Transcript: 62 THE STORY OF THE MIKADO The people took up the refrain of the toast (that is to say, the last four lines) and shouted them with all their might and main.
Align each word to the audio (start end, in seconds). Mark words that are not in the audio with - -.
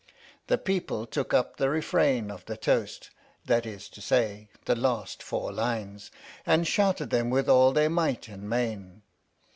62 0.01 0.15
THE 0.15 0.15
STORY 0.15 0.37
OF 0.37 0.47
THE 0.47 0.53
MIKADO 0.55 0.57
The 0.57 0.79
people 0.79 1.05
took 1.23 1.33
up 1.35 1.57
the 1.57 1.69
refrain 1.69 2.31
of 2.31 2.45
the 2.45 2.57
toast 2.57 3.09
(that 3.45 3.65
is 3.67 3.89
to 3.89 4.01
say, 4.01 4.49
the 4.65 4.75
last 4.75 5.21
four 5.21 5.51
lines) 5.53 6.09
and 6.43 6.65
shouted 6.65 7.11
them 7.11 7.29
with 7.29 7.47
all 7.47 7.71
their 7.71 7.91
might 7.91 8.27
and 8.27 8.49
main. 8.49 9.03